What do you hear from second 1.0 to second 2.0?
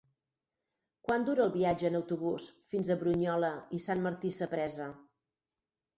Quant dura el viatge en